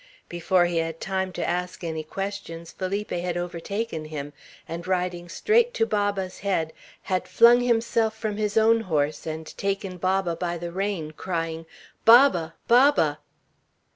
[0.29, 4.33] Before he had time to ask any questions, Felipe had overtaken him,
[4.67, 9.97] and riding straight to Baba's head, had flung himself from his own horse and taken
[9.97, 11.67] Baba by the rein, crying,
[12.03, 12.55] "Baba!
[12.67, 13.19] Baba!"